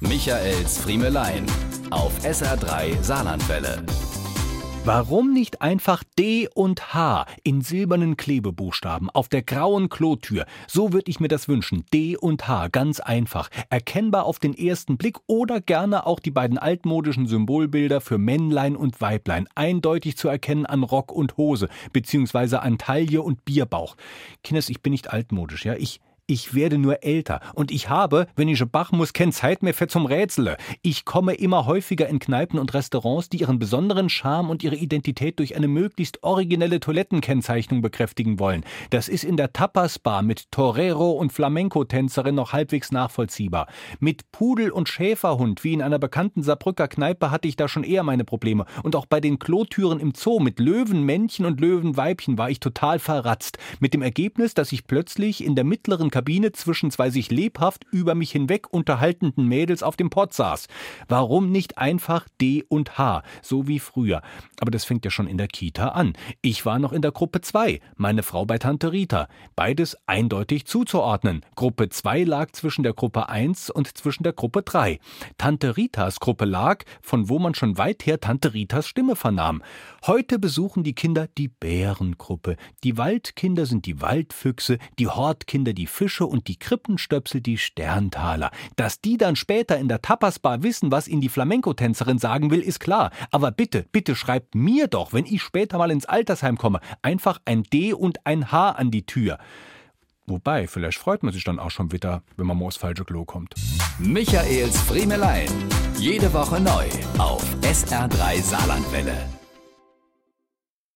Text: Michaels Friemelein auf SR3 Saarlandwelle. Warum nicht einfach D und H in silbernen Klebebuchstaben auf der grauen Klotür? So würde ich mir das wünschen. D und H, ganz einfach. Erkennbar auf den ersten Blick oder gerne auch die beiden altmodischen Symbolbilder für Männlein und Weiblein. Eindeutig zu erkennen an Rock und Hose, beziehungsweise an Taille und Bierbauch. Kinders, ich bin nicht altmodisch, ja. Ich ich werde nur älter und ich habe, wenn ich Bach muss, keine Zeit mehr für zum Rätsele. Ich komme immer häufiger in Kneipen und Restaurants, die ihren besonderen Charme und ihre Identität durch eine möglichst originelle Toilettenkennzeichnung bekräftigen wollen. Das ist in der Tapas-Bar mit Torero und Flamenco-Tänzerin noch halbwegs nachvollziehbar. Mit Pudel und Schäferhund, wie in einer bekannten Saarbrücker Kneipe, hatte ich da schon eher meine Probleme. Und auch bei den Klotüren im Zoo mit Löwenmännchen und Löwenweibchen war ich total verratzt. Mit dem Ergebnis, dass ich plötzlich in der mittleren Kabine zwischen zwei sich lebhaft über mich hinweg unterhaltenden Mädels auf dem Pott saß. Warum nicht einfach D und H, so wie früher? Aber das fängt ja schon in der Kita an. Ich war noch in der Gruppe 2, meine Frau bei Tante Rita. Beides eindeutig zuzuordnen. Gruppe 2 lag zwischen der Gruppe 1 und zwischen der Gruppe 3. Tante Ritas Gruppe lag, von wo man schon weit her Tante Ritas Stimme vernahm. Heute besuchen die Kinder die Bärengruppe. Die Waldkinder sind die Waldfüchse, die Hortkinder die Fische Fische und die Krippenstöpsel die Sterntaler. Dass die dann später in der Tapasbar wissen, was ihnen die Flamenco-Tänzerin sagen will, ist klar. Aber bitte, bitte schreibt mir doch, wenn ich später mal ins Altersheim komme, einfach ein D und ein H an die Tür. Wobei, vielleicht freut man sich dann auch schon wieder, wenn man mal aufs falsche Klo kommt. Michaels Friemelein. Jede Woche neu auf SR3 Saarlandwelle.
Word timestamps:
Michaels 0.00 0.78
Friemelein 0.78 1.44
auf 1.90 2.24
SR3 2.24 3.02
Saarlandwelle. 3.02 3.84
Warum 4.86 5.34
nicht 5.34 5.60
einfach 5.60 6.02
D 6.18 6.48
und 6.54 6.94
H 6.94 7.26
in 7.44 7.60
silbernen 7.60 8.16
Klebebuchstaben 8.16 9.10
auf 9.10 9.28
der 9.28 9.42
grauen 9.42 9.90
Klotür? 9.90 10.46
So 10.66 10.94
würde 10.94 11.10
ich 11.10 11.20
mir 11.20 11.28
das 11.28 11.48
wünschen. 11.48 11.84
D 11.92 12.16
und 12.16 12.48
H, 12.48 12.68
ganz 12.68 12.98
einfach. 13.00 13.50
Erkennbar 13.68 14.24
auf 14.24 14.38
den 14.38 14.56
ersten 14.56 14.96
Blick 14.96 15.18
oder 15.26 15.60
gerne 15.60 16.06
auch 16.06 16.18
die 16.18 16.30
beiden 16.30 16.56
altmodischen 16.56 17.26
Symbolbilder 17.26 18.00
für 18.00 18.16
Männlein 18.16 18.76
und 18.76 19.02
Weiblein. 19.02 19.48
Eindeutig 19.54 20.16
zu 20.16 20.28
erkennen 20.28 20.64
an 20.64 20.82
Rock 20.82 21.12
und 21.12 21.36
Hose, 21.36 21.68
beziehungsweise 21.92 22.62
an 22.62 22.78
Taille 22.78 23.20
und 23.20 23.44
Bierbauch. 23.44 23.96
Kinders, 24.42 24.70
ich 24.70 24.80
bin 24.80 24.92
nicht 24.92 25.12
altmodisch, 25.12 25.66
ja. 25.66 25.74
Ich 25.74 26.00
ich 26.30 26.54
werde 26.54 26.78
nur 26.78 27.02
älter 27.02 27.40
und 27.54 27.72
ich 27.72 27.88
habe, 27.88 28.28
wenn 28.36 28.46
ich 28.46 28.60
Bach 28.70 28.92
muss, 28.92 29.12
keine 29.12 29.32
Zeit 29.32 29.64
mehr 29.64 29.74
für 29.74 29.88
zum 29.88 30.06
Rätsele. 30.06 30.58
Ich 30.82 31.04
komme 31.04 31.34
immer 31.34 31.66
häufiger 31.66 32.06
in 32.08 32.20
Kneipen 32.20 32.60
und 32.60 32.72
Restaurants, 32.72 33.30
die 33.30 33.38
ihren 33.38 33.58
besonderen 33.58 34.08
Charme 34.08 34.50
und 34.50 34.62
ihre 34.62 34.76
Identität 34.76 35.40
durch 35.40 35.56
eine 35.56 35.66
möglichst 35.66 36.22
originelle 36.22 36.78
Toilettenkennzeichnung 36.78 37.82
bekräftigen 37.82 38.38
wollen. 38.38 38.64
Das 38.90 39.08
ist 39.08 39.24
in 39.24 39.36
der 39.36 39.52
Tapas-Bar 39.52 40.22
mit 40.22 40.52
Torero 40.52 41.10
und 41.10 41.32
Flamenco-Tänzerin 41.32 42.36
noch 42.36 42.52
halbwegs 42.52 42.92
nachvollziehbar. 42.92 43.66
Mit 43.98 44.30
Pudel 44.30 44.70
und 44.70 44.88
Schäferhund, 44.88 45.64
wie 45.64 45.72
in 45.72 45.82
einer 45.82 45.98
bekannten 45.98 46.44
Saarbrücker 46.44 46.86
Kneipe, 46.86 47.32
hatte 47.32 47.48
ich 47.48 47.56
da 47.56 47.66
schon 47.66 47.82
eher 47.82 48.04
meine 48.04 48.24
Probleme. 48.24 48.66
Und 48.84 48.94
auch 48.94 49.06
bei 49.06 49.20
den 49.20 49.40
Klotüren 49.40 49.98
im 49.98 50.12
Zoo 50.14 50.38
mit 50.38 50.60
Löwenmännchen 50.60 51.44
und 51.44 51.60
Löwenweibchen 51.60 52.38
war 52.38 52.50
ich 52.50 52.60
total 52.60 53.00
verratzt. 53.00 53.58
Mit 53.80 53.94
dem 53.94 54.02
Ergebnis, 54.02 54.54
dass 54.54 54.70
ich 54.70 54.86
plötzlich 54.86 55.44
in 55.44 55.56
der 55.56 55.64
mittleren 55.64 56.10
Kabine 56.10 56.19
zwischen 56.52 56.90
zwei 56.90 57.10
sich 57.10 57.30
lebhaft 57.30 57.84
über 57.90 58.14
mich 58.14 58.32
hinweg 58.32 58.72
unterhaltenden 58.72 59.46
Mädels 59.46 59.82
auf 59.82 59.96
dem 59.96 60.10
Pott 60.10 60.34
saß. 60.34 60.66
Warum 61.08 61.50
nicht 61.50 61.78
einfach 61.78 62.26
D 62.40 62.64
und 62.68 62.98
H, 62.98 63.22
so 63.42 63.66
wie 63.66 63.78
früher? 63.78 64.22
Aber 64.60 64.70
das 64.70 64.84
fängt 64.84 65.04
ja 65.04 65.10
schon 65.10 65.26
in 65.26 65.38
der 65.38 65.48
Kita 65.48 65.88
an. 65.88 66.14
Ich 66.42 66.66
war 66.66 66.78
noch 66.78 66.92
in 66.92 67.02
der 67.02 67.12
Gruppe 67.12 67.40
2, 67.40 67.80
meine 67.96 68.22
Frau 68.22 68.44
bei 68.44 68.58
Tante 68.58 68.92
Rita. 68.92 69.28
Beides 69.56 69.96
eindeutig 70.06 70.66
zuzuordnen. 70.66 71.44
Gruppe 71.54 71.88
2 71.88 72.24
lag 72.24 72.52
zwischen 72.52 72.82
der 72.82 72.92
Gruppe 72.92 73.28
1 73.28 73.70
und 73.70 73.96
zwischen 73.96 74.22
der 74.22 74.32
Gruppe 74.32 74.62
3. 74.62 74.98
Tante 75.38 75.76
Ritas 75.76 76.20
Gruppe 76.20 76.44
lag, 76.44 76.84
von 77.02 77.28
wo 77.28 77.38
man 77.38 77.54
schon 77.54 77.78
weit 77.78 78.06
her 78.06 78.20
Tante 78.20 78.54
Ritas 78.54 78.86
Stimme 78.86 79.16
vernahm. 79.16 79.62
Heute 80.06 80.38
besuchen 80.38 80.82
die 80.82 80.94
Kinder 80.94 81.28
die 81.38 81.48
Bärengruppe. 81.48 82.56
Die 82.84 82.96
Waldkinder 82.96 83.66
sind 83.66 83.86
die 83.86 84.00
Waldfüchse, 84.00 84.78
die 84.98 85.08
Hortkinder 85.08 85.72
die 85.72 85.86
Fische 85.86 86.09
Fische 86.10 86.26
und 86.26 86.48
die 86.48 86.58
Krippenstöpsel 86.58 87.40
die 87.40 87.56
Sterntaler. 87.56 88.50
Dass 88.74 89.00
die 89.00 89.16
dann 89.16 89.36
später 89.36 89.78
in 89.78 89.86
der 89.86 90.02
Tapasbar 90.02 90.64
wissen, 90.64 90.90
was 90.90 91.06
ihnen 91.06 91.20
die 91.20 91.28
Flamenco-Tänzerin 91.28 92.18
sagen 92.18 92.50
will, 92.50 92.60
ist 92.60 92.80
klar. 92.80 93.12
Aber 93.30 93.52
bitte, 93.52 93.86
bitte 93.92 94.16
schreibt 94.16 94.56
mir 94.56 94.88
doch, 94.88 95.12
wenn 95.12 95.24
ich 95.24 95.40
später 95.40 95.78
mal 95.78 95.92
ins 95.92 96.06
Altersheim 96.06 96.58
komme, 96.58 96.80
einfach 97.02 97.38
ein 97.44 97.62
D 97.62 97.92
und 97.92 98.26
ein 98.26 98.50
H 98.50 98.70
an 98.72 98.90
die 98.90 99.06
Tür. 99.06 99.38
Wobei, 100.26 100.66
vielleicht 100.66 100.98
freut 100.98 101.22
man 101.22 101.32
sich 101.32 101.44
dann 101.44 101.60
auch 101.60 101.70
schon 101.70 101.92
wieder, 101.92 102.22
wenn 102.36 102.46
man 102.46 102.58
mal 102.58 102.66
aufs 102.66 102.76
falsche 102.76 103.04
Klo 103.04 103.24
kommt. 103.24 103.54
Michaels 104.00 104.80
Friemelein. 104.82 105.48
Jede 105.96 106.32
Woche 106.32 106.60
neu 106.60 106.86
auf 107.18 107.44
SR3 107.62 108.42
Saarlandwelle. 108.42 109.39